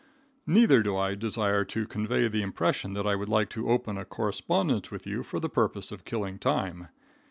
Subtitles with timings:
[0.47, 4.03] Neither do I desire to convey the impression that I would like to open a
[4.05, 6.87] correspondence with you for the purpose of killing time.